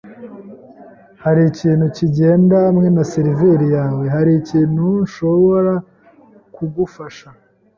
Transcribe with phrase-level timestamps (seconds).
[1.23, 4.03] Hari ikintu kigenda hamwe na seriveri yawe?
[4.15, 5.73] Hari ikintu nshobora
[6.55, 7.27] kugufasha?